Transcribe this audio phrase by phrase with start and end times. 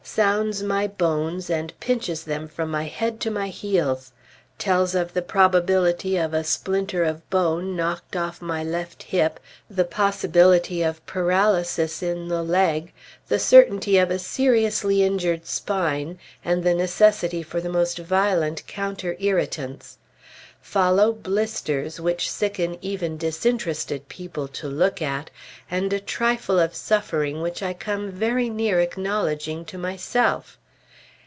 [0.03, 4.11] Sounds my bones and pinches them from my head to my heels.
[4.57, 9.85] Tells of the probability of a splinter of bone knocked off my left hip, the
[9.85, 12.91] possibility of paralysis in the leg,
[13.29, 19.15] the certainty of a seriously injured spine, and the necessity for the most violent counter
[19.17, 19.97] irritants.
[20.63, 25.27] Follow blisters which sicken even disinterested people to look at,
[25.71, 30.59] and a trifle of suffering which I come very near acknowledging to myself.